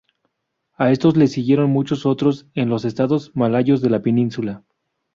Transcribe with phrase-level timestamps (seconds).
[0.79, 4.63] A estos les siguieron muchos otros en los estados malayos de la península.